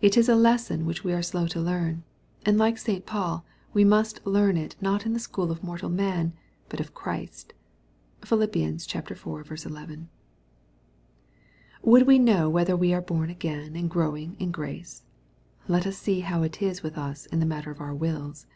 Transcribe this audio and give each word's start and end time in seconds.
It 0.00 0.16
is 0.16 0.26
a 0.26 0.34
lesson 0.36 0.86
which 0.86 1.04
we 1.04 1.12
are 1.12 1.20
slow 1.20 1.46
to 1.48 1.60
learn, 1.60 2.02
and 2.46 2.56
like 2.56 2.78
St. 2.78 3.04
Paul, 3.04 3.44
we 3.74 3.84
must 3.84 4.26
learn 4.26 4.56
it 4.56 4.74
not 4.80 5.04
in 5.04 5.12
the 5.12 5.18
school 5.20 5.50
of 5.50 5.62
mortal 5.62 5.90
man, 5.90 6.32
but 6.70 6.80
of 6.80 6.94
Christ. 6.94 7.52
(Phil. 8.24 8.40
iv. 8.40 8.52
11.) 8.56 10.08
I 10.08 10.10
Would 11.86 12.06
we 12.06 12.18
know 12.18 12.48
whether 12.48 12.74
we 12.74 12.94
are 12.94 13.02
born 13.02 13.28
again, 13.28 13.76
and 13.76 13.90
growing 13.90 14.34
in 14.38 14.50
grace? 14.50 15.02
y 15.68 15.72
Let 15.74 15.86
us 15.86 15.98
see 15.98 16.20
how 16.20 16.42
it 16.42 16.62
is 16.62 16.82
with 16.82 16.96
us 16.96 17.26
in 17.26 17.38
the 17.40 17.44
matter 17.44 17.70
of 17.70 17.82
our 17.82 17.94
wills. 17.94 18.46